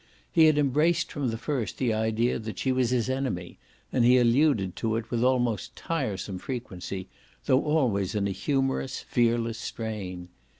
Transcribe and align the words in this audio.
He 0.31 0.45
had 0.45 0.57
embraced 0.57 1.11
from 1.11 1.27
the 1.29 1.37
first 1.37 1.77
the 1.77 1.93
idea 1.93 2.39
that 2.39 2.57
she 2.57 2.71
was 2.71 2.89
his 2.89 3.07
enemy, 3.07 3.59
and 3.93 4.03
he 4.03 4.17
alluded 4.17 4.75
to 4.77 4.95
it 4.95 5.11
with 5.11 5.23
almost 5.23 5.75
tiresome 5.75 6.39
frequency, 6.39 7.07
though 7.45 7.63
always 7.63 8.15
in 8.15 8.27
a 8.27 8.31
humorous 8.31 9.01
fearless 9.01 9.59
strain. 9.59 10.29